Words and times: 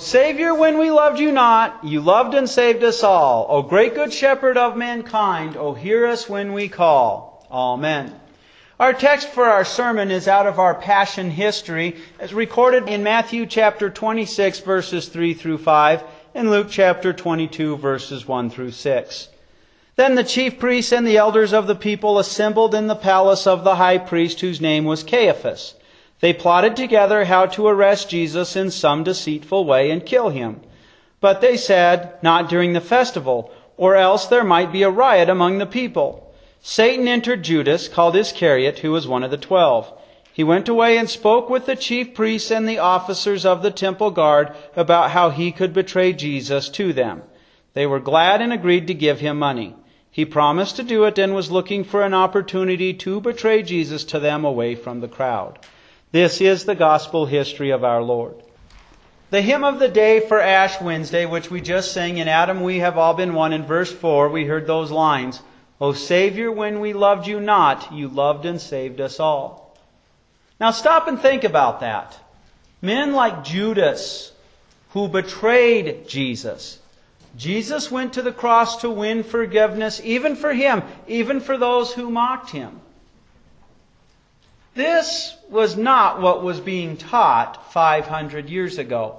Savior, 0.00 0.54
when 0.54 0.78
we 0.78 0.90
loved 0.90 1.18
you 1.18 1.32
not, 1.32 1.84
you 1.84 2.00
loved 2.00 2.34
and 2.34 2.48
saved 2.48 2.84
us 2.84 3.02
all. 3.02 3.46
O 3.48 3.62
great 3.62 3.94
good 3.94 4.12
shepherd 4.12 4.56
of 4.56 4.76
mankind, 4.76 5.56
O 5.56 5.74
hear 5.74 6.06
us 6.06 6.28
when 6.28 6.52
we 6.52 6.68
call. 6.68 7.46
Amen. 7.50 8.18
Our 8.78 8.92
text 8.92 9.28
for 9.30 9.44
our 9.44 9.64
sermon 9.64 10.12
is 10.12 10.28
out 10.28 10.46
of 10.46 10.60
our 10.60 10.74
Passion 10.74 11.30
history, 11.30 11.96
as 12.20 12.32
recorded 12.32 12.88
in 12.88 13.02
Matthew 13.02 13.44
chapter 13.44 13.90
26 13.90 14.60
verses 14.60 15.08
3 15.08 15.34
through 15.34 15.58
5 15.58 16.04
and 16.34 16.50
Luke 16.50 16.68
chapter 16.70 17.12
22 17.12 17.76
verses 17.76 18.28
1 18.28 18.50
through 18.50 18.70
6. 18.70 19.28
Then 19.96 20.14
the 20.14 20.22
chief 20.22 20.60
priests 20.60 20.92
and 20.92 21.04
the 21.04 21.16
elders 21.16 21.52
of 21.52 21.66
the 21.66 21.74
people 21.74 22.20
assembled 22.20 22.72
in 22.72 22.86
the 22.86 22.94
palace 22.94 23.48
of 23.48 23.64
the 23.64 23.74
high 23.74 23.98
priest 23.98 24.40
whose 24.40 24.60
name 24.60 24.84
was 24.84 25.02
Caiaphas. 25.02 25.74
They 26.20 26.32
plotted 26.32 26.74
together 26.74 27.26
how 27.26 27.46
to 27.46 27.66
arrest 27.68 28.10
Jesus 28.10 28.56
in 28.56 28.70
some 28.70 29.04
deceitful 29.04 29.64
way 29.64 29.90
and 29.90 30.04
kill 30.04 30.30
him. 30.30 30.60
But 31.20 31.40
they 31.40 31.56
said, 31.56 32.14
Not 32.22 32.48
during 32.48 32.72
the 32.72 32.80
festival, 32.80 33.52
or 33.76 33.94
else 33.94 34.26
there 34.26 34.44
might 34.44 34.72
be 34.72 34.82
a 34.82 34.90
riot 34.90 35.28
among 35.28 35.58
the 35.58 35.66
people. 35.66 36.34
Satan 36.60 37.06
entered 37.06 37.44
Judas, 37.44 37.86
called 37.86 38.16
Iscariot, 38.16 38.80
who 38.80 38.90
was 38.90 39.06
one 39.06 39.22
of 39.22 39.30
the 39.30 39.36
twelve. 39.36 39.92
He 40.32 40.44
went 40.44 40.68
away 40.68 40.96
and 40.98 41.08
spoke 41.08 41.48
with 41.48 41.66
the 41.66 41.76
chief 41.76 42.14
priests 42.14 42.50
and 42.50 42.68
the 42.68 42.78
officers 42.78 43.44
of 43.44 43.62
the 43.62 43.70
temple 43.70 44.10
guard 44.10 44.54
about 44.76 45.10
how 45.12 45.30
he 45.30 45.50
could 45.50 45.72
betray 45.72 46.12
Jesus 46.12 46.68
to 46.70 46.92
them. 46.92 47.22
They 47.74 47.86
were 47.86 48.00
glad 48.00 48.40
and 48.40 48.52
agreed 48.52 48.86
to 48.88 48.94
give 48.94 49.20
him 49.20 49.38
money. 49.38 49.76
He 50.10 50.24
promised 50.24 50.76
to 50.76 50.82
do 50.82 51.04
it 51.04 51.18
and 51.18 51.34
was 51.34 51.50
looking 51.50 51.84
for 51.84 52.02
an 52.02 52.14
opportunity 52.14 52.92
to 52.94 53.20
betray 53.20 53.62
Jesus 53.62 54.04
to 54.04 54.18
them 54.18 54.44
away 54.44 54.74
from 54.74 55.00
the 55.00 55.08
crowd. 55.08 55.58
This 56.10 56.40
is 56.40 56.64
the 56.64 56.74
gospel 56.74 57.26
history 57.26 57.70
of 57.70 57.84
our 57.84 58.02
Lord. 58.02 58.34
The 59.30 59.42
hymn 59.42 59.62
of 59.62 59.78
the 59.78 59.88
day 59.88 60.20
for 60.20 60.40
Ash 60.40 60.80
Wednesday, 60.80 61.26
which 61.26 61.50
we 61.50 61.60
just 61.60 61.92
sang 61.92 62.16
in 62.16 62.28
Adam 62.28 62.62
we 62.62 62.78
have 62.78 62.96
all 62.96 63.12
been 63.12 63.34
one, 63.34 63.52
in 63.52 63.66
verse 63.66 63.92
4, 63.92 64.30
we 64.30 64.46
heard 64.46 64.66
those 64.66 64.90
lines 64.90 65.42
O 65.80 65.92
Savior, 65.92 66.50
when 66.50 66.80
we 66.80 66.92
loved 66.92 67.26
you 67.26 67.40
not, 67.40 67.92
you 67.92 68.08
loved 68.08 68.46
and 68.46 68.60
saved 68.60 69.00
us 69.00 69.20
all. 69.20 69.76
Now 70.58 70.70
stop 70.70 71.06
and 71.08 71.20
think 71.20 71.44
about 71.44 71.80
that. 71.80 72.18
Men 72.80 73.12
like 73.12 73.44
Judas, 73.44 74.32
who 74.90 75.08
betrayed 75.08 76.08
Jesus. 76.08 76.80
Jesus 77.36 77.90
went 77.90 78.14
to 78.14 78.22
the 78.22 78.32
cross 78.32 78.80
to 78.80 78.90
win 78.90 79.22
forgiveness, 79.22 80.00
even 80.02 80.34
for 80.34 80.54
him, 80.54 80.82
even 81.06 81.38
for 81.38 81.56
those 81.56 81.92
who 81.92 82.10
mocked 82.10 82.50
him. 82.50 82.80
This 84.78 85.36
was 85.50 85.76
not 85.76 86.20
what 86.20 86.44
was 86.44 86.60
being 86.60 86.96
taught 86.96 87.72
500 87.72 88.48
years 88.48 88.78
ago. 88.78 89.16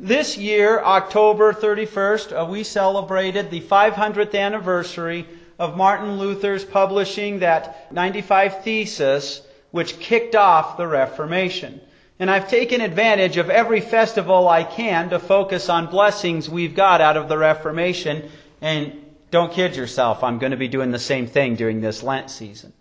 This 0.00 0.36
year, 0.36 0.80
October 0.80 1.52
31st, 1.52 2.32
uh, 2.32 2.44
we 2.44 2.64
celebrated 2.64 3.48
the 3.48 3.60
500th 3.60 4.34
anniversary 4.34 5.24
of 5.56 5.76
Martin 5.76 6.18
Luther's 6.18 6.64
publishing 6.64 7.38
that 7.38 7.92
95 7.92 8.64
Thesis, 8.64 9.42
which 9.70 10.00
kicked 10.00 10.34
off 10.34 10.76
the 10.76 10.88
Reformation. 10.88 11.80
And 12.18 12.28
I've 12.28 12.50
taken 12.50 12.80
advantage 12.80 13.36
of 13.36 13.50
every 13.50 13.80
festival 13.80 14.48
I 14.48 14.64
can 14.64 15.10
to 15.10 15.20
focus 15.20 15.68
on 15.68 15.92
blessings 15.92 16.50
we've 16.50 16.74
got 16.74 17.00
out 17.00 17.16
of 17.16 17.28
the 17.28 17.38
Reformation. 17.38 18.28
And 18.60 19.00
don't 19.30 19.52
kid 19.52 19.76
yourself, 19.76 20.24
I'm 20.24 20.40
going 20.40 20.50
to 20.50 20.56
be 20.56 20.66
doing 20.66 20.90
the 20.90 20.98
same 20.98 21.28
thing 21.28 21.54
during 21.54 21.82
this 21.82 22.02
Lent 22.02 22.30
season. 22.30 22.72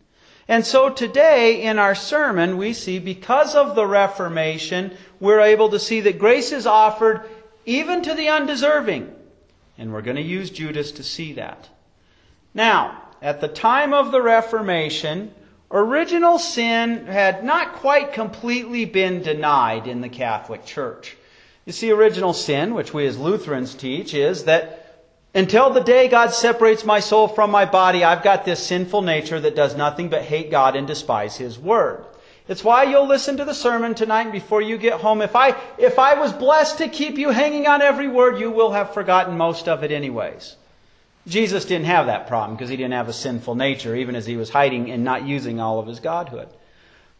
And 0.48 0.66
so 0.66 0.90
today 0.90 1.64
in 1.64 1.78
our 1.78 1.96
sermon, 1.96 2.58
we 2.58 2.74
see 2.74 3.00
because 3.00 3.54
of 3.54 3.76
the 3.76 3.86
Reformation, 3.86 4.96
we're 5.20 5.42
able 5.42 5.70
to 5.70 5.80
see 5.80 6.02
that 6.02 6.20
grace 6.20 6.52
is 6.52 6.66
offered 6.66 7.30
even 7.66 8.02
to 8.04 8.14
the 8.14 8.30
undeserving. 8.30 9.14
And 9.78 9.92
we're 9.92 10.02
going 10.02 10.16
to 10.16 10.22
use 10.22 10.50
Judas 10.50 10.92
to 10.94 11.04
see 11.04 11.34
that. 11.34 11.70
Now, 12.54 13.04
at 13.22 13.42
the 13.42 13.48
time 13.48 13.94
of 13.94 14.12
the 14.12 14.22
Reformation, 14.22 15.34
original 15.70 16.40
sin 16.40 17.08
had 17.08 17.44
not 17.44 17.74
quite 17.74 18.14
completely 18.14 18.86
been 18.86 19.22
denied 19.22 19.86
in 19.86 20.02
the 20.02 20.10
Catholic 20.10 20.66
Church. 20.66 21.18
You 21.66 21.74
see, 21.74 21.92
original 21.92 22.34
sin, 22.34 22.74
which 22.74 22.94
we 22.94 23.06
as 23.06 23.18
Lutherans 23.18 23.76
teach, 23.76 24.14
is 24.14 24.46
that 24.46 24.87
until 25.38 25.70
the 25.70 25.82
day 25.82 26.08
God 26.08 26.34
separates 26.34 26.84
my 26.84 27.00
soul 27.00 27.28
from 27.28 27.52
my 27.52 27.66
body, 27.66 28.04
I've 28.04 28.24
got 28.24 28.44
this 28.44 28.66
sinful 28.66 29.04
nature 29.04 29.40
that 29.40 29.56
does 29.56 29.78
nothing 29.78 30.10
but 30.10 30.24
hate 30.24 30.50
God 30.50 30.76
and 30.76 30.88
despise 30.88 31.38
His 31.38 31.60
Word. 31.60 32.06
It's 32.48 32.64
why 32.64 32.84
you'll 32.84 33.08
listen 33.08 33.38
to 33.38 33.46
the 33.46 33.54
sermon 33.54 33.94
tonight 33.94 34.32
before 34.32 34.62
you 34.62 34.78
get 34.78 35.02
home. 35.02 35.22
If 35.22 35.36
I, 35.36 35.56
if 35.78 36.00
I 36.00 36.16
was 36.16 36.34
blessed 36.34 36.80
to 36.80 36.88
keep 36.88 37.18
you 37.20 37.30
hanging 37.30 37.68
on 37.68 37.84
every 37.84 38.08
word, 38.08 38.40
you 38.40 38.50
will 38.50 38.72
have 38.72 38.94
forgotten 38.94 39.38
most 39.38 39.68
of 39.68 39.84
it 39.84 39.92
anyways. 39.92 40.56
Jesus 41.28 41.66
didn't 41.66 41.86
have 41.86 42.08
that 42.08 42.28
problem 42.28 42.56
because 42.56 42.70
he 42.70 42.78
didn't 42.78 42.94
have 42.94 43.10
a 43.10 43.14
sinful 43.14 43.56
nature, 43.56 43.96
even 43.96 44.16
as 44.16 44.26
he 44.26 44.38
was 44.38 44.50
hiding 44.50 44.90
and 44.90 45.04
not 45.04 45.28
using 45.28 45.60
all 45.60 45.78
of 45.78 45.88
his 45.88 46.00
godhood. 46.00 46.48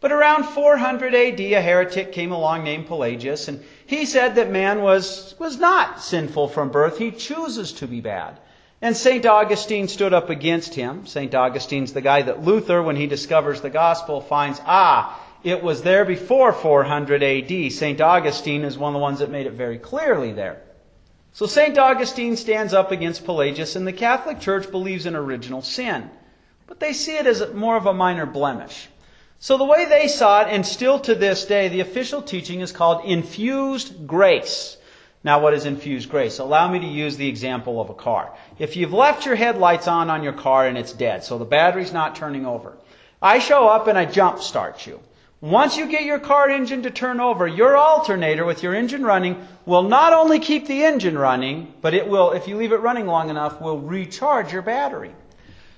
But 0.00 0.12
around 0.12 0.44
400 0.44 1.14
AD, 1.14 1.40
a 1.40 1.60
heretic 1.60 2.12
came 2.12 2.30
along 2.30 2.62
named 2.62 2.86
Pelagius, 2.86 3.48
and 3.48 3.64
he 3.84 4.06
said 4.06 4.36
that 4.36 4.50
man 4.50 4.80
was, 4.80 5.34
was 5.38 5.58
not 5.58 6.00
sinful 6.00 6.48
from 6.48 6.70
birth. 6.70 6.98
He 6.98 7.10
chooses 7.10 7.72
to 7.74 7.88
be 7.88 8.00
bad. 8.00 8.38
And 8.80 8.96
St. 8.96 9.26
Augustine 9.26 9.88
stood 9.88 10.12
up 10.12 10.30
against 10.30 10.74
him. 10.74 11.04
St. 11.04 11.34
Augustine's 11.34 11.92
the 11.92 12.00
guy 12.00 12.22
that 12.22 12.44
Luther, 12.44 12.80
when 12.80 12.94
he 12.94 13.08
discovers 13.08 13.60
the 13.60 13.70
gospel, 13.70 14.20
finds, 14.20 14.60
ah, 14.66 15.20
it 15.42 15.64
was 15.64 15.82
there 15.82 16.04
before 16.04 16.52
400 16.52 17.22
AD. 17.22 17.72
St. 17.72 18.00
Augustine 18.00 18.62
is 18.62 18.78
one 18.78 18.90
of 18.90 18.94
the 18.94 19.02
ones 19.02 19.18
that 19.18 19.30
made 19.30 19.46
it 19.46 19.54
very 19.54 19.78
clearly 19.78 20.32
there. 20.32 20.62
So 21.32 21.46
St. 21.46 21.76
Augustine 21.76 22.36
stands 22.36 22.72
up 22.72 22.92
against 22.92 23.24
Pelagius, 23.24 23.74
and 23.74 23.86
the 23.86 23.92
Catholic 23.92 24.38
Church 24.38 24.70
believes 24.70 25.06
in 25.06 25.16
original 25.16 25.62
sin. 25.62 26.08
But 26.68 26.78
they 26.78 26.92
see 26.92 27.16
it 27.16 27.26
as 27.26 27.52
more 27.54 27.76
of 27.76 27.86
a 27.86 27.94
minor 27.94 28.26
blemish. 28.26 28.88
So 29.40 29.56
the 29.56 29.64
way 29.64 29.84
they 29.84 30.08
saw 30.08 30.42
it, 30.42 30.48
and 30.48 30.66
still 30.66 30.98
to 31.00 31.14
this 31.14 31.44
day, 31.44 31.68
the 31.68 31.80
official 31.80 32.22
teaching 32.22 32.60
is 32.60 32.72
called 32.72 33.04
infused 33.04 34.06
grace. 34.06 34.76
Now, 35.22 35.40
what 35.40 35.54
is 35.54 35.64
infused 35.64 36.10
grace? 36.10 36.38
Allow 36.38 36.70
me 36.70 36.80
to 36.80 36.86
use 36.86 37.16
the 37.16 37.28
example 37.28 37.80
of 37.80 37.88
a 37.88 37.94
car. 37.94 38.32
If 38.58 38.76
you've 38.76 38.92
left 38.92 39.26
your 39.26 39.36
headlights 39.36 39.86
on 39.86 40.10
on 40.10 40.24
your 40.24 40.32
car 40.32 40.66
and 40.66 40.76
it's 40.76 40.92
dead, 40.92 41.22
so 41.22 41.38
the 41.38 41.44
battery's 41.44 41.92
not 41.92 42.16
turning 42.16 42.46
over, 42.46 42.76
I 43.22 43.38
show 43.38 43.68
up 43.68 43.86
and 43.86 43.96
I 43.96 44.06
jump 44.06 44.40
start 44.40 44.86
you. 44.86 45.00
Once 45.40 45.76
you 45.76 45.86
get 45.86 46.02
your 46.04 46.18
car 46.18 46.50
engine 46.50 46.82
to 46.82 46.90
turn 46.90 47.20
over, 47.20 47.46
your 47.46 47.76
alternator 47.76 48.44
with 48.44 48.64
your 48.64 48.74
engine 48.74 49.04
running 49.04 49.46
will 49.66 49.84
not 49.84 50.12
only 50.12 50.40
keep 50.40 50.66
the 50.66 50.84
engine 50.84 51.16
running, 51.16 51.72
but 51.80 51.94
it 51.94 52.08
will, 52.08 52.32
if 52.32 52.48
you 52.48 52.56
leave 52.56 52.72
it 52.72 52.80
running 52.80 53.06
long 53.06 53.30
enough, 53.30 53.60
will 53.60 53.78
recharge 53.78 54.52
your 54.52 54.62
battery. 54.62 55.14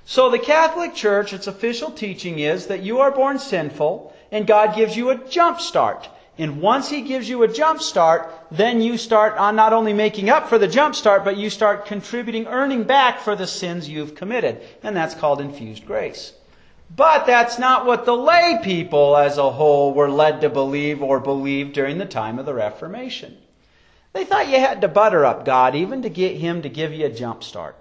So 0.04 0.30
the 0.30 0.38
Catholic 0.38 0.94
Church, 0.94 1.32
its 1.32 1.46
official 1.46 1.90
teaching 1.90 2.38
is 2.38 2.66
that 2.66 2.82
you 2.82 2.98
are 3.00 3.10
born 3.10 3.38
sinful 3.38 4.14
and 4.32 4.46
God 4.46 4.74
gives 4.74 4.96
you 4.96 5.10
a 5.10 5.28
jump 5.28 5.60
start. 5.60 6.08
And 6.38 6.62
once 6.62 6.88
He 6.88 7.02
gives 7.02 7.28
you 7.28 7.42
a 7.42 7.52
jump 7.52 7.82
start, 7.82 8.32
then 8.50 8.80
you 8.80 8.96
start 8.96 9.36
on 9.36 9.56
not 9.56 9.72
only 9.72 9.92
making 9.92 10.30
up 10.30 10.48
for 10.48 10.58
the 10.58 10.68
jump 10.68 10.94
start, 10.94 11.24
but 11.24 11.36
you 11.36 11.50
start 11.50 11.86
contributing, 11.86 12.46
earning 12.46 12.84
back 12.84 13.20
for 13.20 13.36
the 13.36 13.46
sins 13.46 13.88
you've 13.88 14.14
committed. 14.14 14.62
And 14.82 14.96
that's 14.96 15.14
called 15.14 15.40
infused 15.40 15.86
grace. 15.86 16.32
But 16.94 17.26
that's 17.26 17.58
not 17.58 17.86
what 17.86 18.04
the 18.04 18.16
lay 18.16 18.58
people 18.62 19.16
as 19.16 19.38
a 19.38 19.50
whole 19.50 19.94
were 19.94 20.10
led 20.10 20.40
to 20.40 20.48
believe 20.48 21.02
or 21.02 21.20
believed 21.20 21.74
during 21.74 21.98
the 21.98 22.06
time 22.06 22.38
of 22.38 22.46
the 22.46 22.54
Reformation. 22.54 23.36
They 24.12 24.24
thought 24.24 24.48
you 24.48 24.58
had 24.58 24.80
to 24.80 24.88
butter 24.88 25.24
up 25.24 25.44
God 25.44 25.76
even 25.76 26.02
to 26.02 26.08
get 26.08 26.36
Him 26.36 26.62
to 26.62 26.68
give 26.68 26.92
you 26.92 27.06
a 27.06 27.10
jump 27.10 27.44
start. 27.44 27.76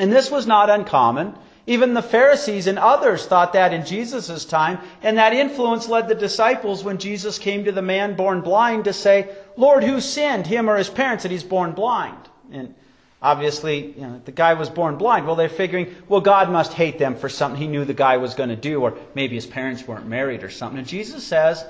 And 0.00 0.10
this 0.10 0.30
was 0.30 0.46
not 0.46 0.70
uncommon. 0.70 1.34
Even 1.66 1.92
the 1.92 2.02
Pharisees 2.02 2.66
and 2.66 2.78
others 2.78 3.26
thought 3.26 3.52
that 3.52 3.74
in 3.74 3.84
Jesus' 3.84 4.46
time, 4.46 4.78
and 5.02 5.18
that 5.18 5.34
influence 5.34 5.88
led 5.88 6.08
the 6.08 6.14
disciples 6.14 6.82
when 6.82 6.96
Jesus 6.96 7.38
came 7.38 7.64
to 7.64 7.70
the 7.70 7.82
man 7.82 8.16
born 8.16 8.40
blind 8.40 8.86
to 8.86 8.94
say, 8.94 9.28
Lord, 9.56 9.84
who 9.84 10.00
sinned, 10.00 10.46
him 10.46 10.70
or 10.70 10.76
his 10.76 10.88
parents, 10.88 11.22
that 11.22 11.30
he's 11.30 11.44
born 11.44 11.72
blind? 11.72 12.16
And 12.50 12.74
obviously, 13.20 13.92
you 13.92 14.00
know, 14.00 14.22
the 14.24 14.32
guy 14.32 14.54
was 14.54 14.70
born 14.70 14.96
blind. 14.96 15.26
Well, 15.26 15.36
they're 15.36 15.50
figuring, 15.50 15.94
well, 16.08 16.22
God 16.22 16.50
must 16.50 16.72
hate 16.72 16.98
them 16.98 17.14
for 17.14 17.28
something 17.28 17.60
he 17.60 17.68
knew 17.68 17.84
the 17.84 17.92
guy 17.92 18.16
was 18.16 18.34
going 18.34 18.48
to 18.48 18.56
do, 18.56 18.80
or 18.80 18.96
maybe 19.14 19.34
his 19.34 19.46
parents 19.46 19.86
weren't 19.86 20.06
married 20.06 20.42
or 20.42 20.50
something. 20.50 20.78
And 20.78 20.88
Jesus 20.88 21.22
says, 21.22 21.62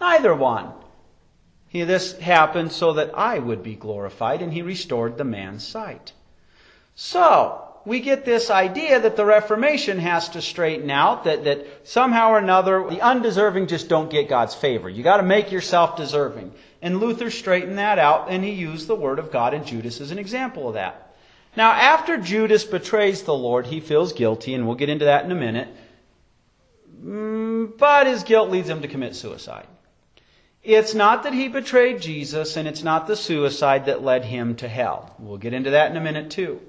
neither 0.00 0.34
one. 0.34 0.72
He, 1.68 1.84
this 1.84 2.18
happened 2.18 2.72
so 2.72 2.94
that 2.94 3.16
I 3.16 3.38
would 3.38 3.62
be 3.62 3.76
glorified, 3.76 4.42
and 4.42 4.52
he 4.52 4.62
restored 4.62 5.16
the 5.16 5.24
man's 5.24 5.66
sight. 5.66 6.12
So, 6.96 7.65
we 7.86 8.00
get 8.00 8.24
this 8.24 8.50
idea 8.50 9.00
that 9.00 9.14
the 9.14 9.24
Reformation 9.24 10.00
has 10.00 10.28
to 10.30 10.42
straighten 10.42 10.90
out, 10.90 11.24
that, 11.24 11.44
that 11.44 11.86
somehow 11.88 12.32
or 12.32 12.38
another 12.38 12.84
the 12.90 13.00
undeserving 13.00 13.68
just 13.68 13.88
don't 13.88 14.10
get 14.10 14.28
God's 14.28 14.56
favor. 14.56 14.90
You 14.90 15.04
gotta 15.04 15.22
make 15.22 15.52
yourself 15.52 15.96
deserving. 15.96 16.52
And 16.82 16.98
Luther 16.98 17.30
straightened 17.30 17.78
that 17.78 18.00
out 18.00 18.26
and 18.28 18.44
he 18.44 18.50
used 18.50 18.88
the 18.88 18.96
Word 18.96 19.20
of 19.20 19.30
God 19.30 19.54
and 19.54 19.64
Judas 19.64 20.00
as 20.00 20.10
an 20.10 20.18
example 20.18 20.68
of 20.68 20.74
that. 20.74 21.14
Now, 21.56 21.70
after 21.70 22.18
Judas 22.18 22.64
betrays 22.64 23.22
the 23.22 23.34
Lord, 23.34 23.66
he 23.66 23.80
feels 23.80 24.12
guilty, 24.12 24.52
and 24.52 24.66
we'll 24.66 24.76
get 24.76 24.90
into 24.90 25.06
that 25.06 25.24
in 25.24 25.32
a 25.32 25.36
minute. 25.36 25.68
Mm, 27.02 27.78
but 27.78 28.06
his 28.06 28.24
guilt 28.24 28.50
leads 28.50 28.68
him 28.68 28.82
to 28.82 28.88
commit 28.88 29.16
suicide. 29.16 29.66
It's 30.62 30.94
not 30.94 31.22
that 31.22 31.32
he 31.32 31.48
betrayed 31.48 32.02
Jesus, 32.02 32.58
and 32.58 32.68
it's 32.68 32.82
not 32.82 33.06
the 33.06 33.16
suicide 33.16 33.86
that 33.86 34.02
led 34.02 34.26
him 34.26 34.56
to 34.56 34.68
hell. 34.68 35.14
We'll 35.18 35.38
get 35.38 35.54
into 35.54 35.70
that 35.70 35.90
in 35.90 35.96
a 35.96 36.00
minute, 36.00 36.30
too. 36.30 36.60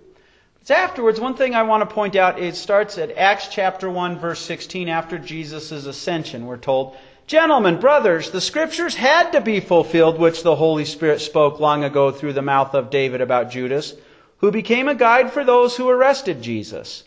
It's 0.67 0.71
afterwards, 0.71 1.17
one 1.17 1.35
thing 1.35 1.55
I 1.55 1.63
want 1.63 1.87
to 1.87 1.95
point 1.95 2.17
out, 2.17 2.39
it 2.39 2.57
starts 2.57 2.97
at 2.97 3.17
Acts 3.17 3.47
chapter 3.47 3.89
1, 3.89 4.19
verse 4.19 4.41
16, 4.41 4.89
after 4.89 5.17
Jesus' 5.17 5.71
ascension. 5.71 6.45
We're 6.45 6.57
told, 6.57 6.97
Gentlemen, 7.25 7.79
brothers, 7.79 8.31
the 8.31 8.41
scriptures 8.41 8.95
had 8.95 9.31
to 9.31 9.39
be 9.39 9.61
fulfilled, 9.61 10.19
which 10.19 10.43
the 10.43 10.57
Holy 10.57 10.83
Spirit 10.83 11.21
spoke 11.21 11.61
long 11.61 11.85
ago 11.85 12.11
through 12.11 12.33
the 12.33 12.41
mouth 12.41 12.73
of 12.73 12.89
David 12.89 13.21
about 13.21 13.49
Judas, 13.49 13.93
who 14.39 14.51
became 14.51 14.89
a 14.89 14.93
guide 14.93 15.31
for 15.31 15.45
those 15.45 15.77
who 15.77 15.87
arrested 15.87 16.41
Jesus. 16.41 17.05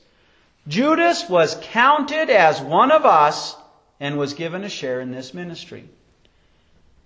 Judas 0.67 1.29
was 1.29 1.59
counted 1.61 2.31
as 2.31 2.63
one 2.63 2.91
of 2.91 3.05
us 3.05 3.57
and 4.01 4.17
was 4.17 4.33
given 4.33 4.65
a 4.65 4.71
share 4.71 5.03
in 5.03 5.11
this 5.11 5.35
ministry. 5.35 5.85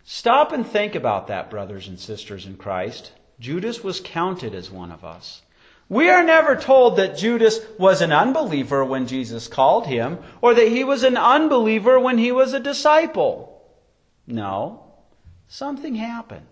Stop 0.05 0.53
and 0.53 0.65
think 0.65 0.95
about 0.95 1.27
that, 1.27 1.51
brothers 1.51 1.89
and 1.89 1.99
sisters 1.99 2.47
in 2.47 2.57
Christ. 2.57 3.11
Judas 3.41 3.83
was 3.83 3.99
counted 3.99 4.55
as 4.55 4.71
one 4.71 4.93
of 4.93 5.05
us. 5.05 5.43
We 5.89 6.09
are 6.09 6.25
never 6.25 6.57
told 6.57 6.97
that 6.97 7.19
Judas 7.19 7.61
was 7.79 8.01
an 8.01 8.13
unbeliever 8.13 8.85
when 8.85 9.07
Jesus 9.07 9.49
called 9.49 9.87
him, 9.87 10.19
or 10.41 10.55
that 10.55 10.69
he 10.69 10.83
was 10.83 11.03
an 11.03 11.17
unbeliever 11.17 12.01
when 12.01 12.19
he 12.19 12.33
was 12.33 12.53
a 12.53 12.61
disciple. 12.61 13.63
No. 14.27 14.83
Something 15.47 15.95
happened. 15.95 16.47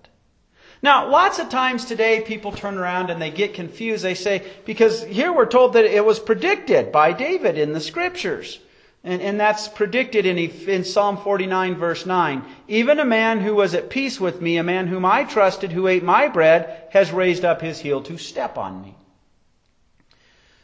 Now, 0.83 1.09
lots 1.09 1.39
of 1.39 1.49
times 1.49 1.85
today 1.85 2.21
people 2.21 2.53
turn 2.53 2.77
around 2.77 3.11
and 3.11 3.23
they 3.23 3.31
get 3.31 3.55
confused. 3.55 4.05
They 4.05 4.15
say, 4.15 4.43
because 4.65 5.03
here 5.05 5.33
we're 5.33 5.47
told 5.47 5.75
that 5.75 5.85
it 5.85 6.05
was 6.05 6.19
predicted 6.19 6.91
by 6.91 7.13
David 7.13 7.57
in 7.57 7.73
the 7.73 7.81
scriptures. 7.81 8.59
And, 9.05 9.23
and 9.23 9.41
that's 9.41 9.69
predicted 9.69 10.27
in, 10.27 10.39
in 10.39 10.85
Psalm 10.85 11.17
49 11.17 11.77
verse 11.77 12.05
9. 12.05 12.45
Even 12.69 12.99
a 12.99 13.05
man 13.05 13.41
who 13.41 13.55
was 13.55 13.75
at 13.75 13.91
peace 13.91 14.21
with 14.21 14.41
me, 14.41 14.57
a 14.57 14.63
man 14.63 14.89
whom 14.89 15.05
I 15.05 15.25
trusted, 15.25 15.73
who 15.73 15.87
ate 15.87 16.03
my 16.03 16.29
bread, 16.29 16.89
has 16.91 17.13
raised 17.13 17.45
up 17.45 17.61
his 17.61 17.79
heel 17.79 18.03
to 18.03 18.19
step 18.19 18.59
on 18.59 18.83
me. 18.83 18.97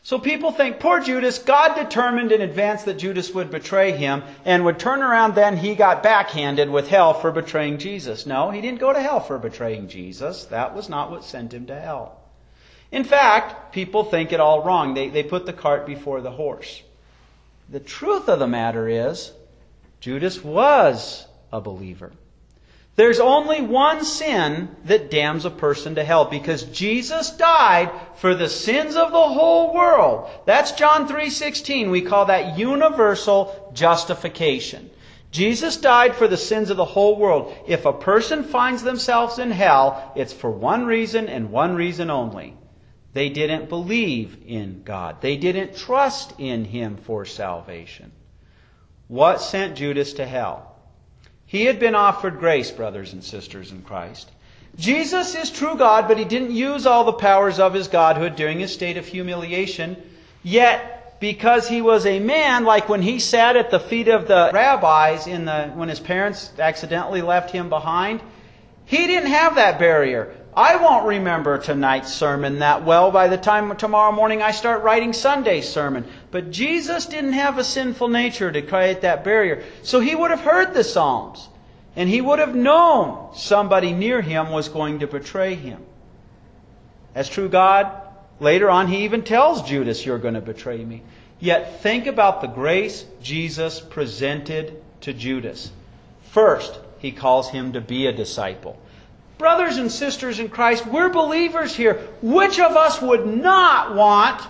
So 0.03 0.19
people 0.19 0.53
think, 0.53 0.81
poor 0.81 1.00
Judas, 1.00 1.39
God 1.39 1.75
determined 1.75 2.33
in 2.33 2.41
advance 2.41 2.85
that 2.85 2.99
Judas 2.99 3.35
would 3.35 3.50
betray 3.50 3.93
him 3.93 4.23
and 4.45 4.65
would 4.65 4.79
turn 4.79 5.03
around 5.03 5.35
then 5.35 5.56
he 5.56 5.75
got 5.75 6.03
backhanded 6.03 6.71
with 6.71 6.89
hell 6.89 7.15
for 7.15 7.31
betraying 7.31 7.79
Jesus. 7.79 8.25
No, 8.25 8.50
he 8.50 8.61
didn't 8.61 8.81
go 8.81 8.93
to 8.93 9.00
hell 9.00 9.21
for 9.21 9.39
betraying 9.39 9.89
Jesus. 9.89 10.45
That 10.47 10.75
was 10.75 10.89
not 10.89 11.11
what 11.11 11.25
sent 11.25 11.53
him 11.53 11.67
to 11.67 11.79
hell. 11.79 12.21
In 12.91 13.05
fact, 13.05 13.73
people 13.73 14.05
think 14.05 14.33
it 14.33 14.41
all 14.41 14.62
wrong. 14.62 14.95
They, 14.95 15.09
they 15.09 15.23
put 15.23 15.45
the 15.45 15.53
cart 15.53 15.87
before 15.87 16.21
the 16.21 16.31
horse. 16.31 16.83
The 17.69 17.81
truth 17.81 18.29
of 18.29 18.39
the 18.39 18.47
matter 18.47 18.89
is, 18.89 19.33
Judas 20.00 20.43
was 20.43 21.27
a 21.53 21.61
believer. 21.61 22.12
There's 22.99 23.21
only 23.21 23.62
one 23.62 24.03
sin 24.03 24.75
that 24.87 25.09
damns 25.09 25.45
a 25.45 25.50
person 25.50 25.95
to 25.95 26.03
hell 26.03 26.25
because 26.25 26.65
Jesus 26.65 27.31
died 27.31 27.93
for 28.17 28.35
the 28.35 28.49
sins 28.49 28.97
of 28.97 29.12
the 29.12 29.29
whole 29.29 29.73
world. 29.73 30.29
That's 30.47 30.73
John 30.73 31.06
3:16. 31.06 31.93
We 31.93 32.03
call 32.03 32.25
that 32.25 32.59
universal 32.59 33.71
justification. 33.73 34.91
Jesus 35.31 35.77
died 35.77 36.17
for 36.17 36.27
the 36.27 36.37
sins 36.37 36.71
of 36.71 36.77
the 36.77 36.85
whole 36.85 37.15
world. 37.15 37.55
If 37.69 37.87
a 37.87 37.93
person 37.93 38.43
finds 38.43 38.83
themselves 38.83 39.39
in 39.39 39.53
hell, 39.53 40.11
it's 40.17 40.33
for 40.33 40.50
one 40.50 40.85
reason 40.85 41.29
and 41.29 41.53
one 41.53 41.77
reason 41.77 42.11
only. 42.11 42.56
They 43.12 43.29
didn't 43.29 43.69
believe 43.69 44.39
in 44.45 44.83
God. 44.85 45.21
They 45.21 45.37
didn't 45.37 45.77
trust 45.77 46.35
in 46.37 46.65
Him 46.65 46.97
for 46.97 47.25
salvation. 47.25 48.11
What 49.06 49.41
sent 49.41 49.77
Judas 49.77 50.15
to 50.15 50.27
hell? 50.27 50.78
He 51.49 51.65
had 51.65 51.81
been 51.81 51.95
offered 51.95 52.39
grace, 52.39 52.71
brothers 52.71 53.15
and 53.15 53.25
sisters 53.25 53.73
in 53.73 53.81
Christ. 53.81 54.31
Jesus 54.77 55.35
is 55.35 55.50
true 55.50 55.77
God, 55.77 56.06
but 56.06 56.19
he 56.19 56.25
didn't 56.27 56.53
use 56.53 56.87
all 56.87 57.05
the 57.05 57.12
powers 57.15 57.59
of 57.59 57.73
his 57.73 57.89
godhood 57.89 58.37
during 58.37 58.61
his 58.61 58.73
state 58.73 58.99
of 58.99 59.06
humiliation. 59.06 59.97
Yet, 60.43 61.19
because 61.21 61.67
he 61.67 61.81
was 61.81 62.05
a 62.05 62.21
man, 62.21 62.65
like 62.65 62.91
when 62.91 63.00
he 63.00 63.19
sat 63.19 63.56
at 63.56 63.71
the 63.71 63.81
feet 63.81 64.09
of 64.09 64.29
the 64.29 64.50
rabbis 64.53 65.27
in 65.27 65.47
the, 65.47 65.69
when 65.69 65.89
his 65.89 65.99
parents 65.99 66.53
accidentally 66.59 67.23
left 67.23 67.50
him 67.50 67.71
behind, 67.71 68.21
he 68.85 69.06
didn't 69.06 69.31
have 69.31 69.55
that 69.55 69.79
barrier. 69.79 70.37
I 70.59 70.75
won't 70.75 71.07
remember 71.07 71.57
tonight's 71.57 72.13
sermon 72.13 72.59
that 72.59 72.85
well 72.85 73.13
by 73.13 73.29
the 73.29 73.37
time 73.37 73.77
tomorrow 73.77 74.11
morning 74.11 74.43
I 74.43 74.51
start 74.51 74.83
writing 74.83 75.13
Sunday's 75.13 75.69
sermon. 75.69 76.05
But 76.33 76.51
Jesus 76.51 77.07
didn't 77.07 77.35
have 77.35 77.59
a 77.59 77.65
sinful 77.65 78.09
nature 78.09 78.51
to 78.51 78.61
create 78.61 79.03
that 79.03 79.23
barrier. 79.23 79.63
So 79.85 80.01
he 80.01 80.17
would 80.17 80.33
have 80.33 80.41
heard 80.41 80.75
the 80.75 80.83
Psalms. 80.83 81.49
And 81.95 82.09
he 82.09 82.21
would 82.21 82.41
have 82.41 82.57
known 82.57 83.37
somebody 83.37 83.93
near 83.93 84.21
him 84.21 84.51
was 84.51 84.69
going 84.69 84.99
to 84.99 85.07
betray 85.07 85.55
him. 85.55 85.81
As 87.15 87.29
true 87.29 87.49
God, 87.49 87.93
later 88.41 88.69
on 88.69 88.89
he 88.89 89.05
even 89.05 89.23
tells 89.23 89.63
Judas, 89.63 90.05
You're 90.05 90.19
going 90.19 90.35
to 90.35 90.41
betray 90.41 90.85
me. 90.85 91.05
Yet 91.39 91.83
think 91.83 92.09
about 92.09 92.41
the 92.41 92.49
grace 92.49 93.07
Jesus 93.23 93.79
presented 93.79 94.83
to 95.03 95.13
Judas. 95.13 95.71
First, 96.33 96.81
he 96.99 97.13
calls 97.13 97.49
him 97.51 97.75
to 97.75 97.81
be 97.81 98.09
a 98.09 98.13
disciple. 98.13 98.77
Brothers 99.38 99.76
and 99.76 99.90
sisters 99.90 100.40
in 100.40 100.49
Christ, 100.49 100.87
we're 100.87 101.11
believers 101.11 101.75
here. 101.75 101.94
Which 102.23 102.58
of 102.58 102.76
us 102.76 103.00
would 103.00 103.26
not 103.26 103.94
want 103.94 104.43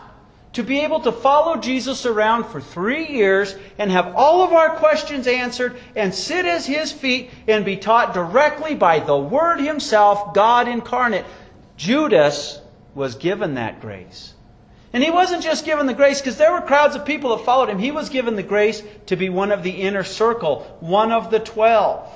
to 0.55 0.62
be 0.62 0.81
able 0.81 1.00
to 1.00 1.12
follow 1.12 1.56
Jesus 1.56 2.06
around 2.06 2.44
for 2.44 2.61
three 2.61 3.06
years 3.06 3.55
and 3.79 3.90
have 3.90 4.14
all 4.17 4.43
of 4.43 4.52
our 4.52 4.76
questions 4.76 5.26
answered 5.26 5.76
and 5.94 6.14
sit 6.14 6.46
at 6.46 6.64
his 6.64 6.90
feet 6.90 7.31
and 7.46 7.64
be 7.64 7.76
taught 7.76 8.14
directly 8.14 8.75
by 8.75 8.99
the 8.99 9.17
Word 9.17 9.61
Himself, 9.61 10.35
God 10.35 10.67
incarnate? 10.67 11.26
Judas 11.76 12.61
was 12.94 13.14
given 13.14 13.55
that 13.55 13.81
grace. 13.81 14.35
And 14.93 15.05
he 15.05 15.11
wasn't 15.11 15.43
just 15.43 15.67
given 15.67 15.87
the 15.87 15.94
grace 15.94 16.20
because 16.20 16.38
there 16.38 16.50
were 16.50 16.62
crowds 16.62 16.96
of 16.96 17.05
people 17.05 17.37
that 17.37 17.44
followed 17.44 17.69
him. 17.69 17.79
He 17.79 17.90
was 17.90 18.08
given 18.08 18.37
the 18.37 18.43
grace 18.43 18.82
to 19.06 19.17
be 19.17 19.29
one 19.29 19.52
of 19.52 19.62
the 19.62 19.70
inner 19.70 20.02
circle, 20.02 20.79
one 20.81 21.12
of 21.12 21.31
the 21.31 21.40
twelve. 21.40 22.11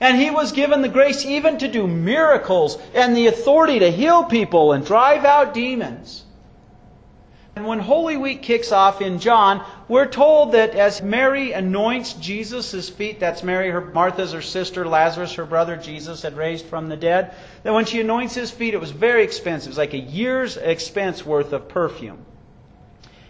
And 0.00 0.20
he 0.20 0.30
was 0.30 0.52
given 0.52 0.82
the 0.82 0.88
grace 0.88 1.24
even 1.24 1.58
to 1.58 1.68
do 1.68 1.86
miracles 1.86 2.78
and 2.94 3.16
the 3.16 3.28
authority 3.28 3.78
to 3.78 3.90
heal 3.90 4.24
people 4.24 4.72
and 4.72 4.84
drive 4.84 5.24
out 5.24 5.54
demons. 5.54 6.24
And 7.56 7.66
when 7.66 7.78
Holy 7.78 8.16
Week 8.16 8.42
kicks 8.42 8.72
off 8.72 9.00
in 9.00 9.20
John, 9.20 9.64
we're 9.86 10.08
told 10.08 10.52
that 10.52 10.74
as 10.74 11.02
Mary 11.02 11.52
anoints 11.52 12.14
Jesus' 12.14 12.88
feet, 12.88 13.20
that's 13.20 13.44
Mary, 13.44 13.70
her 13.70 13.80
Martha's 13.80 14.32
her 14.32 14.42
sister, 14.42 14.84
Lazarus, 14.84 15.34
her 15.34 15.44
brother, 15.44 15.76
Jesus 15.76 16.22
had 16.22 16.36
raised 16.36 16.66
from 16.66 16.88
the 16.88 16.96
dead, 16.96 17.32
that 17.62 17.72
when 17.72 17.84
she 17.84 18.00
anoints 18.00 18.34
his 18.34 18.50
feet, 18.50 18.74
it 18.74 18.80
was 18.80 18.90
very 18.90 19.22
expensive. 19.22 19.68
It 19.68 19.70
was 19.70 19.78
like 19.78 19.94
a 19.94 19.98
year's 19.98 20.56
expense 20.56 21.24
worth 21.24 21.52
of 21.52 21.68
perfume. 21.68 22.26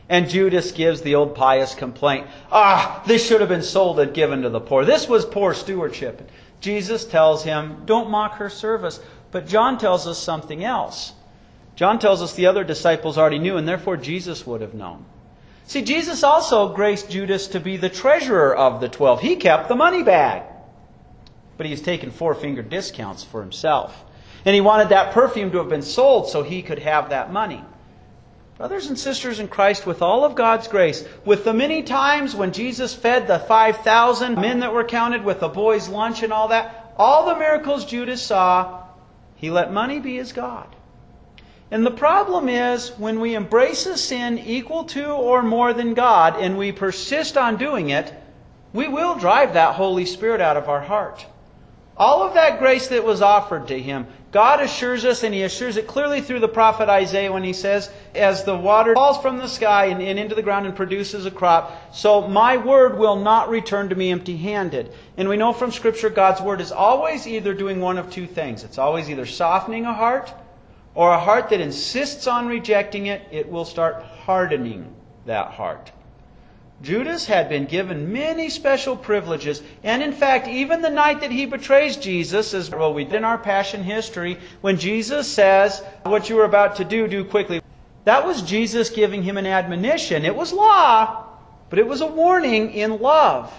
And 0.08 0.28
Judas 0.28 0.72
gives 0.72 1.02
the 1.02 1.16
old 1.16 1.34
pious 1.34 1.74
complaint, 1.74 2.26
ah, 2.50 3.02
this 3.06 3.26
should 3.26 3.40
have 3.40 3.48
been 3.50 3.62
sold 3.62 4.00
and 4.00 4.14
given 4.14 4.42
to 4.42 4.48
the 4.48 4.60
poor. 4.60 4.86
This 4.86 5.06
was 5.06 5.26
poor 5.26 5.52
stewardship. 5.52 6.30
Jesus 6.64 7.04
tells 7.04 7.44
him, 7.44 7.82
Don't 7.84 8.08
mock 8.08 8.36
her 8.36 8.48
service. 8.48 8.98
But 9.30 9.46
John 9.46 9.76
tells 9.76 10.06
us 10.06 10.18
something 10.18 10.64
else. 10.64 11.12
John 11.76 11.98
tells 11.98 12.22
us 12.22 12.34
the 12.34 12.46
other 12.46 12.64
disciples 12.64 13.18
already 13.18 13.38
knew, 13.38 13.58
and 13.58 13.68
therefore 13.68 13.98
Jesus 13.98 14.46
would 14.46 14.62
have 14.62 14.72
known. 14.72 15.04
See, 15.66 15.82
Jesus 15.82 16.22
also 16.22 16.72
graced 16.72 17.10
Judas 17.10 17.48
to 17.48 17.60
be 17.60 17.76
the 17.76 17.90
treasurer 17.90 18.56
of 18.56 18.80
the 18.80 18.88
twelve. 18.88 19.20
He 19.20 19.36
kept 19.36 19.68
the 19.68 19.74
money 19.74 20.02
bag. 20.02 20.44
But 21.58 21.66
he's 21.66 21.82
taken 21.82 22.10
four 22.10 22.34
finger 22.34 22.62
discounts 22.62 23.24
for 23.24 23.42
himself. 23.42 24.04
And 24.46 24.54
he 24.54 24.60
wanted 24.62 24.88
that 24.88 25.12
perfume 25.12 25.50
to 25.50 25.58
have 25.58 25.68
been 25.68 25.82
sold 25.82 26.30
so 26.30 26.42
he 26.42 26.62
could 26.62 26.78
have 26.78 27.10
that 27.10 27.30
money. 27.30 27.62
Brothers 28.56 28.86
and 28.86 28.96
sisters 28.96 29.40
in 29.40 29.48
Christ, 29.48 29.84
with 29.84 30.00
all 30.00 30.24
of 30.24 30.36
God's 30.36 30.68
grace, 30.68 31.04
with 31.24 31.42
the 31.42 31.52
many 31.52 31.82
times 31.82 32.36
when 32.36 32.52
Jesus 32.52 32.94
fed 32.94 33.26
the 33.26 33.40
5,000 33.40 34.36
men 34.36 34.60
that 34.60 34.72
were 34.72 34.84
counted 34.84 35.24
with 35.24 35.40
the 35.40 35.48
boys' 35.48 35.88
lunch 35.88 36.22
and 36.22 36.32
all 36.32 36.48
that, 36.48 36.94
all 36.96 37.26
the 37.26 37.36
miracles 37.36 37.84
Judas 37.84 38.22
saw, 38.22 38.84
he 39.34 39.50
let 39.50 39.72
money 39.72 39.98
be 39.98 40.16
his 40.16 40.32
God. 40.32 40.68
And 41.72 41.84
the 41.84 41.90
problem 41.90 42.48
is 42.48 42.90
when 42.96 43.18
we 43.18 43.34
embrace 43.34 43.86
a 43.86 43.98
sin 43.98 44.38
equal 44.38 44.84
to 44.84 45.06
or 45.06 45.42
more 45.42 45.72
than 45.72 45.94
God 45.94 46.36
and 46.36 46.56
we 46.56 46.70
persist 46.70 47.36
on 47.36 47.56
doing 47.56 47.90
it, 47.90 48.14
we 48.72 48.86
will 48.86 49.16
drive 49.16 49.54
that 49.54 49.74
Holy 49.74 50.06
Spirit 50.06 50.40
out 50.40 50.56
of 50.56 50.68
our 50.68 50.82
heart. 50.82 51.26
All 51.96 52.22
of 52.22 52.34
that 52.34 52.58
grace 52.58 52.88
that 52.88 53.04
was 53.04 53.22
offered 53.22 53.68
to 53.68 53.80
him, 53.80 54.06
God 54.34 54.60
assures 54.60 55.04
us, 55.04 55.22
and 55.22 55.32
He 55.32 55.44
assures 55.44 55.76
it 55.76 55.86
clearly 55.86 56.20
through 56.20 56.40
the 56.40 56.48
prophet 56.48 56.88
Isaiah 56.88 57.32
when 57.32 57.44
He 57.44 57.52
says, 57.52 57.88
As 58.16 58.42
the 58.42 58.56
water 58.56 58.92
falls 58.92 59.22
from 59.22 59.36
the 59.36 59.46
sky 59.46 59.86
and, 59.86 60.02
into 60.02 60.34
the 60.34 60.42
ground 60.42 60.66
and 60.66 60.74
produces 60.74 61.24
a 61.24 61.30
crop, 61.30 61.94
so 61.94 62.26
my 62.26 62.56
word 62.56 62.98
will 62.98 63.14
not 63.14 63.48
return 63.48 63.90
to 63.90 63.94
me 63.94 64.10
empty 64.10 64.36
handed. 64.36 64.92
And 65.16 65.28
we 65.28 65.36
know 65.36 65.52
from 65.52 65.70
Scripture 65.70 66.10
God's 66.10 66.40
word 66.40 66.60
is 66.60 66.72
always 66.72 67.28
either 67.28 67.54
doing 67.54 67.80
one 67.80 67.96
of 67.96 68.10
two 68.10 68.26
things. 68.26 68.64
It's 68.64 68.78
always 68.78 69.08
either 69.08 69.24
softening 69.24 69.86
a 69.86 69.94
heart, 69.94 70.34
or 70.96 71.12
a 71.12 71.20
heart 71.20 71.50
that 71.50 71.60
insists 71.60 72.26
on 72.26 72.48
rejecting 72.48 73.06
it, 73.06 73.22
it 73.30 73.48
will 73.48 73.64
start 73.64 74.02
hardening 74.02 74.92
that 75.26 75.52
heart. 75.52 75.92
Judas 76.84 77.24
had 77.24 77.48
been 77.48 77.64
given 77.64 78.12
many 78.12 78.50
special 78.50 78.94
privileges, 78.94 79.62
and 79.82 80.02
in 80.02 80.12
fact, 80.12 80.46
even 80.46 80.82
the 80.82 80.90
night 80.90 81.20
that 81.22 81.30
he 81.30 81.46
betrays 81.46 81.96
Jesus, 81.96 82.52
as 82.52 82.70
well 82.70 82.92
we 82.92 83.04
did 83.04 83.14
in 83.14 83.24
our 83.24 83.38
passion 83.38 83.82
history, 83.82 84.38
when 84.60 84.76
Jesus 84.76 85.26
says, 85.26 85.82
What 86.02 86.28
you 86.28 86.38
are 86.40 86.44
about 86.44 86.76
to 86.76 86.84
do, 86.84 87.08
do 87.08 87.24
quickly. 87.24 87.62
That 88.04 88.26
was 88.26 88.42
Jesus 88.42 88.90
giving 88.90 89.22
him 89.22 89.38
an 89.38 89.46
admonition. 89.46 90.26
It 90.26 90.36
was 90.36 90.52
law, 90.52 91.24
but 91.70 91.78
it 91.78 91.86
was 91.86 92.02
a 92.02 92.06
warning 92.06 92.70
in 92.72 93.00
love. 93.00 93.50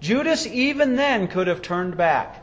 Judas 0.00 0.44
even 0.48 0.96
then 0.96 1.28
could 1.28 1.46
have 1.46 1.62
turned 1.62 1.96
back. 1.96 2.42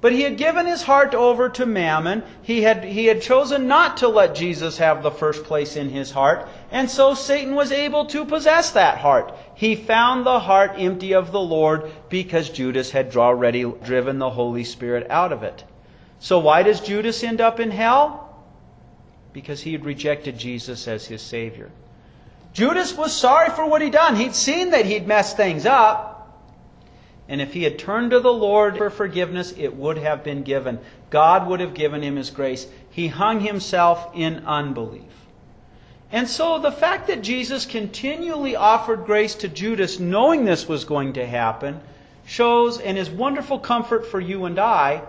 But 0.00 0.12
he 0.12 0.22
had 0.22 0.36
given 0.36 0.66
his 0.66 0.82
heart 0.82 1.12
over 1.12 1.48
to 1.50 1.66
mammon. 1.66 2.22
He 2.42 2.62
had, 2.62 2.84
he 2.84 3.06
had 3.06 3.20
chosen 3.20 3.66
not 3.66 3.96
to 3.96 4.08
let 4.08 4.36
Jesus 4.36 4.78
have 4.78 5.02
the 5.02 5.10
first 5.10 5.42
place 5.42 5.74
in 5.74 5.90
his 5.90 6.12
heart. 6.12 6.48
And 6.70 6.88
so 6.88 7.14
Satan 7.14 7.56
was 7.56 7.72
able 7.72 8.06
to 8.06 8.24
possess 8.24 8.70
that 8.72 8.98
heart. 8.98 9.34
He 9.56 9.74
found 9.74 10.24
the 10.24 10.38
heart 10.38 10.72
empty 10.76 11.14
of 11.14 11.32
the 11.32 11.40
Lord 11.40 11.90
because 12.08 12.48
Judas 12.48 12.92
had 12.92 13.16
already 13.16 13.64
driven 13.64 14.20
the 14.20 14.30
Holy 14.30 14.62
Spirit 14.62 15.10
out 15.10 15.32
of 15.32 15.42
it. 15.42 15.64
So 16.20 16.38
why 16.38 16.62
does 16.62 16.80
Judas 16.80 17.24
end 17.24 17.40
up 17.40 17.58
in 17.58 17.72
hell? 17.72 18.24
Because 19.32 19.60
he 19.60 19.72
had 19.72 19.84
rejected 19.84 20.38
Jesus 20.38 20.86
as 20.86 21.06
his 21.06 21.22
Savior. 21.22 21.70
Judas 22.52 22.96
was 22.96 23.14
sorry 23.14 23.50
for 23.50 23.66
what 23.66 23.82
he'd 23.82 23.92
done. 23.92 24.14
He'd 24.14 24.34
seen 24.34 24.70
that 24.70 24.86
he'd 24.86 25.08
messed 25.08 25.36
things 25.36 25.66
up. 25.66 26.07
And 27.28 27.42
if 27.42 27.52
he 27.52 27.64
had 27.64 27.78
turned 27.78 28.12
to 28.12 28.20
the 28.20 28.32
Lord 28.32 28.78
for 28.78 28.88
forgiveness, 28.88 29.52
it 29.56 29.76
would 29.76 29.98
have 29.98 30.24
been 30.24 30.42
given. 30.42 30.78
God 31.10 31.46
would 31.46 31.60
have 31.60 31.74
given 31.74 32.02
him 32.02 32.16
his 32.16 32.30
grace. 32.30 32.66
He 32.90 33.08
hung 33.08 33.40
himself 33.40 34.10
in 34.14 34.46
unbelief. 34.46 35.02
And 36.10 36.26
so 36.26 36.58
the 36.58 36.72
fact 36.72 37.06
that 37.08 37.22
Jesus 37.22 37.66
continually 37.66 38.56
offered 38.56 39.04
grace 39.04 39.34
to 39.36 39.48
Judas, 39.48 40.00
knowing 40.00 40.44
this 40.44 40.66
was 40.66 40.84
going 40.84 41.12
to 41.14 41.26
happen, 41.26 41.80
shows 42.24 42.80
and 42.80 42.96
is 42.96 43.10
wonderful 43.10 43.58
comfort 43.58 44.06
for 44.06 44.20
you 44.20 44.46
and 44.46 44.58
I. 44.58 45.02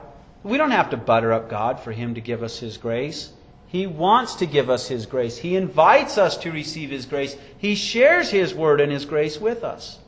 We 0.43 0.57
don't 0.57 0.71
have 0.71 0.89
to 0.89 0.97
butter 0.97 1.31
up 1.31 1.49
God 1.49 1.79
for 1.79 1.93
him 1.93 2.15
to 2.15 2.21
give 2.21 2.43
us 2.43 2.59
his 2.59 2.77
grace. 2.77 3.31
He 3.67 3.87
wants 3.87 4.35
to 4.35 4.45
give 4.45 4.69
us 4.69 4.87
his 4.87 5.05
grace. 5.05 5.37
He 5.37 5.55
invites 5.55 6.17
us 6.17 6.37
to 6.37 6.51
receive 6.51 6.89
his 6.89 7.05
grace. 7.05 7.37
He 7.57 7.75
shares 7.75 8.29
his 8.29 8.53
word 8.53 8.81
and 8.81 8.91
his 8.91 9.05
grace 9.05 9.39
with 9.39 9.63
us. 9.63 9.99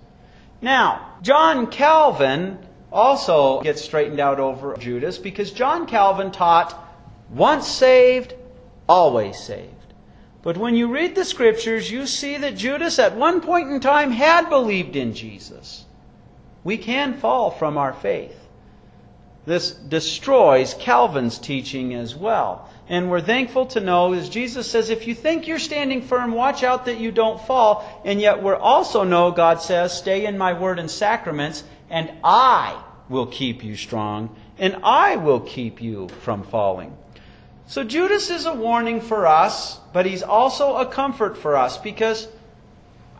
Now, 0.61 1.15
John 1.21 1.67
Calvin 1.67 2.59
also 2.91 3.61
gets 3.61 3.81
straightened 3.81 4.19
out 4.19 4.39
over 4.39 4.75
Judas 4.77 5.17
because 5.17 5.51
John 5.51 5.87
Calvin 5.87 6.31
taught 6.31 6.77
once 7.29 7.67
saved, 7.67 8.35
always 8.87 9.39
saved. 9.39 9.73
But 10.43 10.57
when 10.57 10.75
you 10.75 10.91
read 10.91 11.15
the 11.15 11.25
scriptures, 11.25 11.91
you 11.91 12.07
see 12.07 12.37
that 12.37 12.57
Judas 12.57 12.99
at 12.99 13.15
one 13.15 13.41
point 13.41 13.69
in 13.69 13.79
time 13.79 14.11
had 14.11 14.49
believed 14.49 14.95
in 14.95 15.13
Jesus. 15.13 15.85
We 16.63 16.77
can 16.77 17.13
fall 17.13 17.51
from 17.51 17.77
our 17.77 17.93
faith. 17.93 18.40
This 19.45 19.71
destroys 19.71 20.75
Calvin's 20.75 21.39
teaching 21.39 21.95
as 21.95 22.15
well. 22.15 22.69
And 22.87 23.09
we're 23.09 23.21
thankful 23.21 23.65
to 23.67 23.79
know, 23.79 24.13
as 24.13 24.29
Jesus 24.29 24.69
says, 24.69 24.89
if 24.89 25.07
you 25.07 25.15
think 25.15 25.47
you're 25.47 25.59
standing 25.59 26.01
firm, 26.01 26.33
watch 26.33 26.63
out 26.63 26.85
that 26.85 26.99
you 26.99 27.11
don't 27.11 27.41
fall. 27.41 28.01
And 28.05 28.19
yet 28.21 28.43
we 28.43 28.51
also 28.51 29.03
know, 29.03 29.31
God 29.31 29.61
says, 29.61 29.97
stay 29.97 30.25
in 30.25 30.37
my 30.37 30.53
word 30.53 30.77
and 30.77 30.91
sacraments, 30.91 31.63
and 31.89 32.11
I 32.23 32.81
will 33.09 33.27
keep 33.27 33.63
you 33.63 33.75
strong, 33.75 34.35
and 34.57 34.77
I 34.83 35.15
will 35.15 35.39
keep 35.39 35.81
you 35.81 36.07
from 36.07 36.43
falling. 36.43 36.97
So 37.65 37.83
Judas 37.83 38.29
is 38.29 38.45
a 38.45 38.53
warning 38.53 39.01
for 39.01 39.25
us, 39.25 39.79
but 39.93 40.05
he's 40.05 40.23
also 40.23 40.75
a 40.75 40.85
comfort 40.85 41.37
for 41.37 41.55
us 41.55 41.77
because 41.77 42.27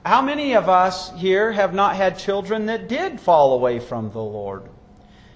how 0.05 0.21
many 0.21 0.55
of 0.55 0.67
us 0.67 1.11
here 1.15 1.51
have 1.51 1.73
not 1.73 1.95
had 1.95 2.17
children 2.17 2.65
that 2.65 2.89
did 2.89 3.19
fall 3.19 3.53
away 3.53 3.79
from 3.79 4.11
the 4.11 4.21
Lord? 4.21 4.63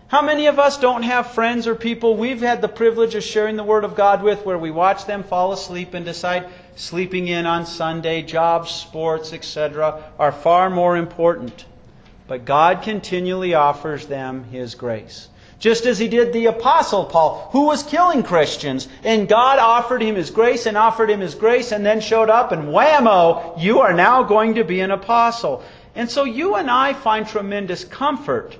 How 0.07 0.21
many 0.21 0.45
of 0.45 0.59
us 0.59 0.77
don't 0.77 1.01
have 1.01 1.31
friends 1.31 1.65
or 1.65 1.74
people 1.74 2.15
we've 2.15 2.41
had 2.41 2.62
the 2.62 2.67
privilege 2.67 3.15
of 3.15 3.24
sharing 3.24 3.55
the 3.55 3.63
Word 3.63 3.83
of 3.83 3.95
God 3.95 4.21
with 4.21 4.45
where 4.45 4.57
we 4.57 4.69
watch 4.69 5.05
them 5.05 5.24
fall 5.24 5.51
asleep 5.51 5.95
and 5.95 6.05
decide 6.05 6.47
sleeping 6.75 7.27
in 7.27 7.47
on 7.47 7.65
Sunday, 7.65 8.21
jobs, 8.21 8.69
sports, 8.69 9.33
etc., 9.33 10.03
are 10.19 10.31
far 10.31 10.69
more 10.69 10.95
important? 10.95 11.65
But 12.27 12.45
God 12.45 12.83
continually 12.83 13.55
offers 13.55 14.05
them 14.05 14.43
His 14.45 14.75
grace. 14.75 15.27
Just 15.57 15.88
as 15.88 15.97
He 15.97 16.07
did 16.07 16.33
the 16.33 16.45
Apostle 16.45 17.05
Paul, 17.05 17.50
who 17.51 17.65
was 17.65 17.81
killing 17.81 18.21
Christians, 18.21 18.88
and 19.03 19.27
God 19.27 19.57
offered 19.57 20.03
him 20.03 20.13
His 20.13 20.29
grace 20.29 20.67
and 20.67 20.77
offered 20.77 21.09
him 21.09 21.21
His 21.21 21.33
grace 21.33 21.71
and 21.71 21.83
then 21.83 22.00
showed 22.00 22.29
up 22.29 22.51
and 22.51 22.67
whammo, 22.67 23.59
you 23.59 23.79
are 23.79 23.93
now 23.93 24.21
going 24.21 24.53
to 24.53 24.63
be 24.63 24.81
an 24.81 24.91
apostle. 24.91 25.63
And 25.95 26.12
so 26.12 26.25
you 26.25 26.55
and 26.55 26.69
I 26.69 26.93
find 26.93 27.27
tremendous 27.27 27.83
comfort 27.83 28.59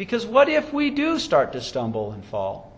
because 0.00 0.24
what 0.24 0.48
if 0.48 0.72
we 0.72 0.88
do 0.88 1.18
start 1.18 1.52
to 1.52 1.60
stumble 1.60 2.12
and 2.12 2.24
fall? 2.24 2.72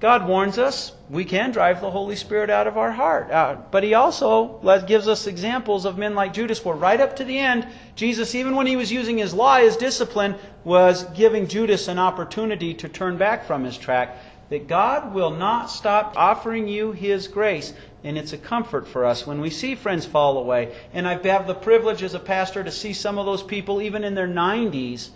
God 0.00 0.26
warns 0.26 0.56
us 0.56 0.92
we 1.10 1.26
can 1.26 1.50
drive 1.50 1.82
the 1.82 1.90
Holy 1.90 2.16
Spirit 2.16 2.48
out 2.48 2.66
of 2.66 2.78
our 2.78 2.90
heart. 2.90 3.30
Uh, 3.30 3.58
but 3.70 3.82
He 3.82 3.92
also 3.92 4.58
gives 4.86 5.06
us 5.06 5.26
examples 5.26 5.84
of 5.84 5.98
men 5.98 6.14
like 6.14 6.32
Judas 6.32 6.64
where 6.64 6.74
right 6.74 7.02
up 7.02 7.16
to 7.16 7.24
the 7.24 7.38
end, 7.38 7.66
Jesus, 7.96 8.34
even 8.34 8.56
when 8.56 8.66
He 8.66 8.76
was 8.76 8.90
using 8.90 9.18
His 9.18 9.34
law 9.34 9.56
as 9.56 9.76
discipline, 9.76 10.36
was 10.64 11.04
giving 11.10 11.48
Judas 11.48 11.86
an 11.86 11.98
opportunity 11.98 12.72
to 12.72 12.88
turn 12.88 13.18
back 13.18 13.44
from 13.44 13.62
his 13.62 13.76
track. 13.76 14.16
That 14.48 14.66
God 14.66 15.12
will 15.12 15.32
not 15.32 15.66
stop 15.66 16.14
offering 16.16 16.66
you 16.66 16.92
His 16.92 17.28
grace. 17.28 17.74
And 18.04 18.16
it's 18.16 18.32
a 18.32 18.38
comfort 18.38 18.88
for 18.88 19.04
us 19.04 19.26
when 19.26 19.42
we 19.42 19.50
see 19.50 19.74
friends 19.74 20.06
fall 20.06 20.38
away. 20.38 20.74
And 20.94 21.06
I 21.06 21.22
have 21.28 21.46
the 21.46 21.54
privilege 21.54 22.02
as 22.02 22.14
a 22.14 22.18
pastor 22.18 22.64
to 22.64 22.70
see 22.70 22.94
some 22.94 23.18
of 23.18 23.26
those 23.26 23.42
people, 23.42 23.82
even 23.82 24.02
in 24.02 24.14
their 24.14 24.26
90s, 24.26 25.10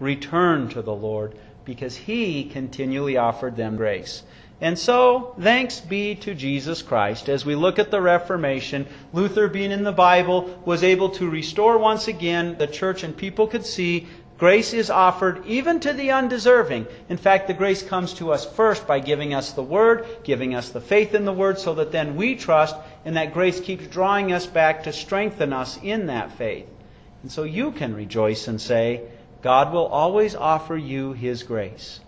return 0.00 0.68
to 0.70 0.82
the 0.82 0.94
Lord 0.94 1.36
because 1.64 1.94
He 1.94 2.44
continually 2.44 3.16
offered 3.16 3.56
them 3.56 3.76
grace. 3.76 4.24
And 4.60 4.78
so, 4.78 5.34
thanks 5.40 5.80
be 5.80 6.14
to 6.16 6.34
Jesus 6.34 6.82
Christ. 6.82 7.30
As 7.30 7.46
we 7.46 7.54
look 7.54 7.78
at 7.78 7.90
the 7.90 8.00
Reformation, 8.00 8.86
Luther, 9.12 9.48
being 9.48 9.70
in 9.70 9.84
the 9.84 9.92
Bible, 9.92 10.60
was 10.66 10.82
able 10.82 11.08
to 11.10 11.30
restore 11.30 11.78
once 11.78 12.08
again 12.08 12.58
the 12.58 12.66
church, 12.66 13.02
and 13.02 13.16
people 13.16 13.46
could 13.46 13.64
see 13.64 14.06
grace 14.36 14.74
is 14.74 14.90
offered 14.90 15.46
even 15.46 15.80
to 15.80 15.94
the 15.94 16.10
undeserving. 16.10 16.86
In 17.08 17.16
fact, 17.16 17.46
the 17.46 17.54
grace 17.54 17.82
comes 17.82 18.12
to 18.14 18.32
us 18.32 18.44
first 18.44 18.86
by 18.86 19.00
giving 19.00 19.32
us 19.32 19.52
the 19.52 19.62
Word, 19.62 20.06
giving 20.24 20.54
us 20.54 20.68
the 20.68 20.80
faith 20.80 21.14
in 21.14 21.24
the 21.24 21.32
Word, 21.32 21.58
so 21.58 21.74
that 21.76 21.92
then 21.92 22.16
we 22.16 22.36
trust, 22.36 22.76
and 23.06 23.16
that 23.16 23.32
grace 23.32 23.60
keeps 23.60 23.86
drawing 23.86 24.30
us 24.30 24.46
back 24.46 24.82
to 24.82 24.92
strengthen 24.92 25.54
us 25.54 25.78
in 25.82 26.06
that 26.06 26.32
faith. 26.32 26.66
And 27.22 27.32
so 27.32 27.44
you 27.44 27.72
can 27.72 27.94
rejoice 27.94 28.46
and 28.46 28.60
say, 28.60 29.08
God 29.42 29.72
will 29.72 29.86
always 29.86 30.34
offer 30.34 30.76
you 30.76 31.12
His 31.12 31.42
grace. 31.42 32.00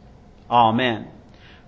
Amen. 0.51 1.09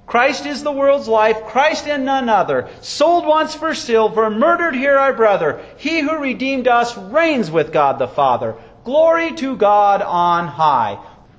Christ 0.06 0.44
is 0.44 0.62
the 0.62 0.72
world's 0.72 1.08
life, 1.08 1.44
Christ 1.46 1.86
and 1.86 2.04
none 2.04 2.28
other. 2.28 2.68
Sold 2.82 3.26
once 3.26 3.54
for 3.54 3.74
silver, 3.74 4.28
murdered 4.28 4.74
here 4.74 4.98
our 4.98 5.14
brother. 5.14 5.64
He 5.78 6.00
who 6.00 6.18
redeemed 6.18 6.68
us 6.68 6.96
reigns 6.96 7.50
with 7.50 7.72
God 7.72 7.98
the 7.98 8.08
Father. 8.08 8.54
Glory 8.84 9.32
to 9.36 9.56
God 9.56 10.02
on 10.02 10.46
high. 10.46 10.98